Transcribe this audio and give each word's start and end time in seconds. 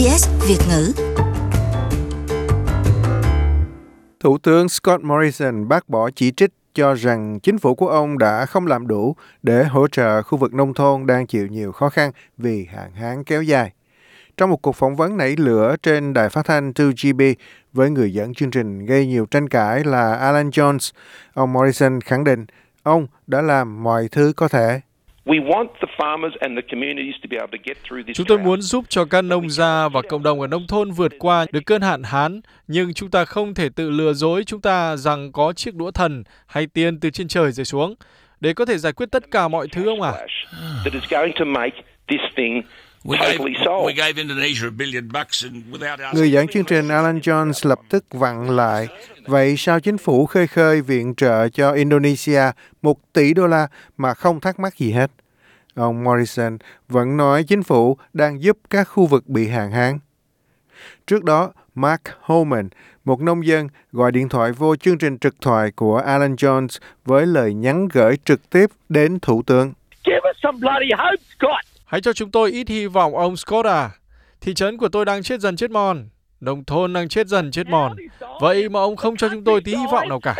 SBS 0.00 0.28
Việt 0.48 0.58
ngữ. 0.68 0.92
Thủ 4.20 4.38
tướng 4.38 4.68
Scott 4.68 5.04
Morrison 5.04 5.68
bác 5.68 5.88
bỏ 5.88 6.10
chỉ 6.10 6.32
trích 6.36 6.50
cho 6.74 6.94
rằng 6.94 7.40
chính 7.40 7.58
phủ 7.58 7.74
của 7.74 7.88
ông 7.88 8.18
đã 8.18 8.46
không 8.46 8.66
làm 8.66 8.86
đủ 8.86 9.16
để 9.42 9.64
hỗ 9.64 9.88
trợ 9.88 10.22
khu 10.22 10.38
vực 10.38 10.54
nông 10.54 10.74
thôn 10.74 11.06
đang 11.06 11.26
chịu 11.26 11.46
nhiều 11.46 11.72
khó 11.72 11.88
khăn 11.88 12.12
vì 12.38 12.66
hạn 12.72 12.92
hán 12.92 13.24
kéo 13.24 13.42
dài. 13.42 13.72
Trong 14.36 14.50
một 14.50 14.62
cuộc 14.62 14.76
phỏng 14.76 14.96
vấn 14.96 15.16
nảy 15.16 15.36
lửa 15.36 15.76
trên 15.82 16.12
đài 16.12 16.28
phát 16.28 16.46
thanh 16.46 16.70
2GB 16.70 17.34
với 17.72 17.90
người 17.90 18.14
dẫn 18.14 18.34
chương 18.34 18.50
trình 18.50 18.86
gây 18.86 19.06
nhiều 19.06 19.26
tranh 19.26 19.48
cãi 19.48 19.84
là 19.84 20.14
Alan 20.14 20.50
Jones, 20.50 20.90
ông 21.34 21.52
Morrison 21.52 22.00
khẳng 22.00 22.24
định 22.24 22.46
ông 22.82 23.06
đã 23.26 23.42
làm 23.42 23.82
mọi 23.82 24.08
thứ 24.08 24.32
có 24.36 24.48
thể 24.48 24.80
Chúng 28.14 28.26
tôi 28.26 28.38
muốn 28.38 28.60
giúp 28.62 28.84
cho 28.88 29.04
các 29.04 29.22
nông 29.22 29.50
gia 29.50 29.88
và 29.88 30.02
cộng 30.02 30.22
đồng 30.22 30.40
ở 30.40 30.46
nông 30.46 30.66
thôn 30.66 30.90
vượt 30.90 31.12
qua 31.18 31.46
được 31.52 31.60
cơn 31.66 31.82
hạn 31.82 32.02
hán, 32.02 32.40
nhưng 32.68 32.94
chúng 32.94 33.10
ta 33.10 33.24
không 33.24 33.54
thể 33.54 33.68
tự 33.76 33.90
lừa 33.90 34.12
dối 34.12 34.44
chúng 34.44 34.60
ta 34.60 34.96
rằng 34.96 35.32
có 35.32 35.52
chiếc 35.52 35.74
đũa 35.74 35.90
thần 35.90 36.24
hay 36.46 36.66
tiền 36.66 37.00
từ 37.00 37.10
trên 37.10 37.28
trời 37.28 37.52
rơi 37.52 37.64
xuống 37.64 37.94
để 38.40 38.52
có 38.52 38.64
thể 38.64 38.78
giải 38.78 38.92
quyết 38.92 39.06
tất 39.12 39.30
cả 39.30 39.48
mọi 39.48 39.68
thứ 39.72 39.84
không 39.84 40.02
ạ? 40.02 40.12
Người 46.14 46.32
dẫn 46.32 46.48
chương 46.48 46.64
trình 46.64 46.88
Alan 46.88 47.18
Jones 47.18 47.68
lập 47.68 47.78
tức 47.88 48.04
vặn 48.10 48.56
lại. 48.56 48.88
Vậy 49.26 49.54
sao 49.56 49.80
chính 49.80 49.98
phủ 49.98 50.26
khơi 50.26 50.46
khơi 50.46 50.80
viện 50.80 51.14
trợ 51.14 51.48
cho 51.48 51.72
Indonesia 51.72 52.42
một 52.82 53.12
tỷ 53.12 53.34
đô 53.34 53.46
la 53.46 53.68
mà 53.96 54.14
không 54.14 54.40
thắc 54.40 54.60
mắc 54.60 54.78
gì 54.78 54.92
hết? 54.92 55.10
Ông 55.74 56.04
Morrison 56.04 56.58
vẫn 56.88 57.16
nói 57.16 57.44
chính 57.44 57.62
phủ 57.62 57.96
đang 58.12 58.42
giúp 58.42 58.58
các 58.70 58.84
khu 58.84 59.06
vực 59.06 59.28
bị 59.28 59.48
hạn 59.48 59.72
hán. 59.72 59.98
Trước 61.06 61.24
đó, 61.24 61.52
Mark 61.74 62.02
Holman, 62.20 62.68
một 63.04 63.20
nông 63.20 63.46
dân, 63.46 63.68
gọi 63.92 64.12
điện 64.12 64.28
thoại 64.28 64.52
vô 64.52 64.76
chương 64.76 64.98
trình 64.98 65.18
trực 65.18 65.34
thoại 65.40 65.70
của 65.76 65.96
Alan 65.96 66.34
Jones 66.34 66.78
với 67.04 67.26
lời 67.26 67.54
nhắn 67.54 67.88
gửi 67.92 68.16
trực 68.24 68.50
tiếp 68.50 68.70
đến 68.88 69.18
Thủ 69.20 69.42
tướng. 69.46 69.72
Hãy 71.90 72.00
cho 72.00 72.12
chúng 72.12 72.30
tôi 72.30 72.50
ít 72.50 72.68
hy 72.68 72.86
vọng 72.86 73.16
ông 73.16 73.36
Scott 73.36 73.66
à. 73.66 73.90
Thị 74.40 74.54
trấn 74.54 74.76
của 74.76 74.88
tôi 74.88 75.04
đang 75.04 75.22
chết 75.22 75.40
dần 75.40 75.56
chết 75.56 75.70
mòn. 75.70 76.08
Nông 76.40 76.64
thôn 76.64 76.92
đang 76.92 77.08
chết 77.08 77.26
dần 77.26 77.50
chết 77.50 77.66
mòn. 77.66 77.96
Vậy 78.40 78.68
mà 78.68 78.80
ông 78.80 78.96
không 78.96 79.16
cho 79.16 79.28
chúng 79.28 79.44
tôi 79.44 79.60
tí 79.60 79.76
hy 79.76 79.84
vọng 79.92 80.08
nào 80.08 80.20
cả. 80.20 80.34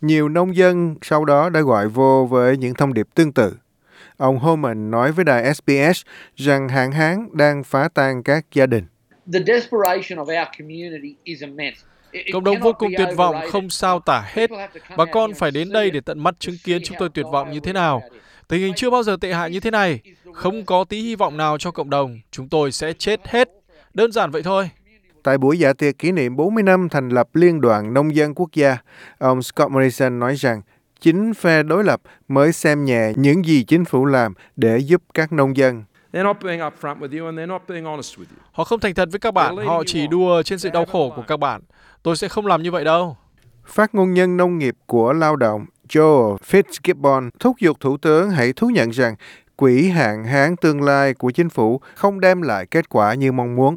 Nhiều 0.00 0.28
nông 0.28 0.56
dân 0.56 0.94
sau 1.02 1.24
đó 1.24 1.48
đã 1.50 1.60
gọi 1.60 1.88
vô 1.88 2.26
với 2.30 2.56
những 2.56 2.74
thông 2.74 2.94
điệp 2.94 3.06
tương 3.14 3.32
tự. 3.32 3.56
Ông 4.16 4.38
Holman 4.38 4.90
nói 4.90 5.12
với 5.12 5.24
đài 5.24 5.54
SBS 5.54 6.02
rằng 6.36 6.68
hạn 6.68 6.92
hán 6.92 7.28
đang 7.32 7.64
phá 7.64 7.88
tan 7.94 8.22
các 8.22 8.46
gia 8.52 8.66
đình. 8.66 8.84
Cộng 12.32 12.44
đồng 12.44 12.60
vô 12.60 12.72
cùng 12.72 12.92
tuyệt 12.98 13.08
vọng, 13.16 13.36
không 13.50 13.70
sao 13.70 14.00
tả 14.00 14.24
hết. 14.26 14.50
Bà 14.96 15.04
con 15.04 15.34
phải 15.34 15.50
đến 15.50 15.72
đây 15.72 15.90
để 15.90 16.00
tận 16.00 16.18
mắt 16.18 16.34
chứng 16.38 16.56
kiến 16.64 16.82
chúng 16.84 16.96
tôi 17.00 17.08
tuyệt 17.14 17.26
vọng 17.32 17.50
như 17.52 17.60
thế 17.60 17.72
nào. 17.72 18.02
Tình 18.48 18.60
hình 18.60 18.74
chưa 18.76 18.90
bao 18.90 19.02
giờ 19.02 19.16
tệ 19.20 19.32
hại 19.32 19.50
như 19.50 19.60
thế 19.60 19.70
này. 19.70 20.00
Không 20.32 20.64
có 20.64 20.84
tí 20.84 21.02
hy 21.02 21.16
vọng 21.16 21.36
nào 21.36 21.58
cho 21.58 21.70
cộng 21.70 21.90
đồng. 21.90 22.20
Chúng 22.30 22.48
tôi 22.48 22.72
sẽ 22.72 22.92
chết 22.92 23.28
hết. 23.28 23.50
Đơn 23.94 24.12
giản 24.12 24.30
vậy 24.30 24.42
thôi. 24.42 24.70
Tại 25.22 25.38
buổi 25.38 25.58
dạ 25.58 25.72
tiệc 25.72 25.98
kỷ 25.98 26.12
niệm 26.12 26.36
40 26.36 26.62
năm 26.62 26.88
thành 26.88 27.08
lập 27.08 27.28
Liên 27.34 27.60
đoàn 27.60 27.94
Nông 27.94 28.14
dân 28.16 28.34
Quốc 28.34 28.50
gia, 28.54 28.76
ông 29.18 29.42
Scott 29.42 29.72
Morrison 29.72 30.18
nói 30.18 30.34
rằng 30.34 30.62
chính 31.00 31.34
phe 31.34 31.62
đối 31.62 31.84
lập 31.84 32.00
mới 32.28 32.52
xem 32.52 32.84
nhẹ 32.84 33.12
những 33.16 33.46
gì 33.46 33.64
chính 33.64 33.84
phủ 33.84 34.04
làm 34.04 34.34
để 34.56 34.78
giúp 34.78 35.02
các 35.14 35.32
nông 35.32 35.56
dân. 35.56 35.84
Họ 38.52 38.64
không 38.64 38.80
thành 38.80 38.94
thật 38.94 39.08
với 39.12 39.18
các 39.18 39.34
bạn, 39.34 39.56
họ 39.56 39.82
chỉ 39.86 40.06
đùa 40.06 40.42
trên 40.42 40.58
sự 40.58 40.70
đau 40.70 40.84
khổ 40.84 41.12
của 41.16 41.22
các 41.26 41.36
bạn. 41.36 41.62
Tôi 42.02 42.16
sẽ 42.16 42.28
không 42.28 42.46
làm 42.46 42.62
như 42.62 42.70
vậy 42.70 42.84
đâu. 42.84 43.16
Phát 43.66 43.94
ngôn 43.94 44.14
nhân 44.14 44.36
nông 44.36 44.58
nghiệp 44.58 44.74
của 44.86 45.12
lao 45.12 45.36
động 45.36 45.66
Joe 45.88 46.36
Fitzgibbon 46.36 47.30
thúc 47.40 47.56
giục 47.60 47.80
Thủ 47.80 47.96
tướng 47.96 48.30
hãy 48.30 48.52
thú 48.52 48.68
nhận 48.68 48.90
rằng 48.90 49.14
quỹ 49.56 49.88
hạn 49.88 50.24
hán 50.24 50.56
tương 50.56 50.82
lai 50.82 51.14
của 51.14 51.30
chính 51.30 51.48
phủ 51.48 51.80
không 51.94 52.20
đem 52.20 52.42
lại 52.42 52.66
kết 52.66 52.88
quả 52.88 53.14
như 53.14 53.32
mong 53.32 53.56
muốn. 53.56 53.76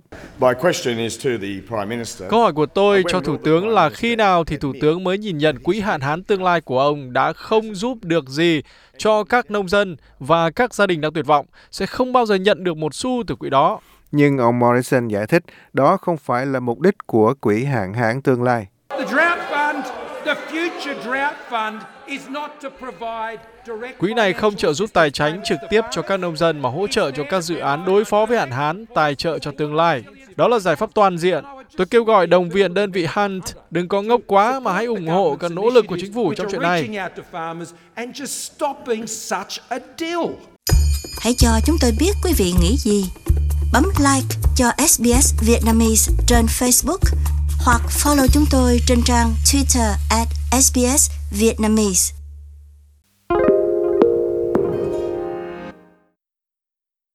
Câu 2.29 2.41
hỏi 2.41 2.53
của 2.53 2.65
tôi 2.65 3.03
cho 3.07 3.19
Thủ 3.19 3.37
tướng 3.37 3.67
là 3.67 3.89
khi 3.89 4.15
nào 4.15 4.43
thì 4.43 4.57
Thủ 4.57 4.73
tướng 4.81 5.03
mới 5.03 5.17
nhìn 5.17 5.37
nhận 5.37 5.59
quỹ 5.59 5.79
hạn 5.79 6.01
hán 6.01 6.23
tương 6.23 6.43
lai 6.43 6.61
của 6.61 6.79
ông 6.79 7.13
đã 7.13 7.33
không 7.33 7.75
giúp 7.75 7.97
được 8.01 8.29
gì 8.29 8.61
cho 8.97 9.23
các 9.23 9.51
nông 9.51 9.67
dân 9.67 9.95
và 10.19 10.49
các 10.49 10.73
gia 10.73 10.87
đình 10.87 11.01
đang 11.01 11.13
tuyệt 11.13 11.25
vọng, 11.25 11.45
sẽ 11.71 11.85
không 11.85 12.13
bao 12.13 12.25
giờ 12.25 12.35
nhận 12.35 12.63
được 12.63 12.77
một 12.77 12.95
xu 12.95 13.23
từ 13.27 13.35
quỹ 13.35 13.49
đó. 13.49 13.79
Nhưng 14.11 14.37
ông 14.37 14.59
Morrison 14.59 15.07
giải 15.07 15.27
thích 15.27 15.43
đó 15.73 15.97
không 15.97 16.17
phải 16.17 16.45
là 16.45 16.59
mục 16.59 16.79
đích 16.79 16.95
của 17.05 17.33
quỹ 17.41 17.63
hạn 17.63 17.93
hán 17.93 18.21
tương 18.21 18.43
lai. 18.43 18.67
Quỹ 23.97 24.13
này 24.13 24.33
không 24.33 24.55
trợ 24.55 24.73
giúp 24.73 24.89
tài 24.93 25.11
chính 25.11 25.41
trực 25.45 25.59
tiếp 25.69 25.81
cho 25.91 26.01
các 26.01 26.17
nông 26.17 26.37
dân 26.37 26.61
mà 26.61 26.69
hỗ 26.69 26.87
trợ 26.87 27.11
cho 27.11 27.23
các 27.29 27.41
dự 27.41 27.57
án 27.57 27.85
đối 27.85 28.05
phó 28.05 28.25
với 28.25 28.37
hạn 28.37 28.51
hán, 28.51 28.85
tài 28.95 29.15
trợ 29.15 29.39
cho 29.39 29.51
tương 29.57 29.75
lai. 29.75 30.03
Đó 30.35 30.47
là 30.47 30.59
giải 30.59 30.75
pháp 30.75 30.89
toàn 30.93 31.17
diện. 31.17 31.43
Tôi 31.77 31.87
kêu 31.87 32.03
gọi 32.03 32.27
đồng 32.27 32.49
viện 32.49 32.73
đơn 32.73 32.91
vị 32.91 33.07
Hunt 33.13 33.43
đừng 33.71 33.87
có 33.87 34.01
ngốc 34.01 34.21
quá 34.27 34.59
mà 34.59 34.73
hãy 34.73 34.85
ủng 34.85 35.07
hộ 35.07 35.37
các 35.39 35.51
nỗ 35.51 35.69
lực 35.69 35.85
của 35.87 35.97
chính 36.01 36.13
phủ 36.13 36.33
trong 36.33 36.47
chuyện 36.51 36.61
này. 36.61 36.89
Hãy 41.21 41.33
cho 41.37 41.49
chúng 41.65 41.75
tôi 41.81 41.91
biết 41.99 42.11
quý 42.23 42.33
vị 42.37 42.53
nghĩ 42.61 42.75
gì. 42.77 43.05
Bấm 43.73 43.83
like 43.97 44.35
cho 44.55 44.65
SBS 44.87 45.33
Vietnamese 45.47 46.11
trên 46.27 46.45
Facebook 46.45 47.18
hoặc 47.59 47.81
follow 48.03 48.27
chúng 48.27 48.45
tôi 48.51 48.81
trên 48.87 49.03
trang 49.03 49.35
Twitter 49.45 49.93
at 50.09 50.27
SBS 50.51 51.09
Vietnamese. 51.31 52.18